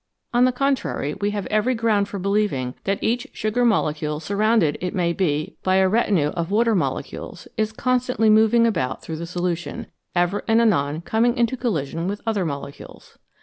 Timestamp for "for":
2.09-2.17